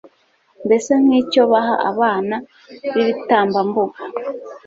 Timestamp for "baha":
1.51-1.75